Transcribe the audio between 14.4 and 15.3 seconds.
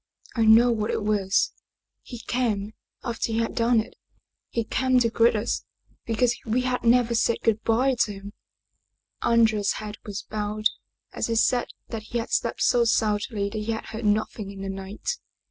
in the night.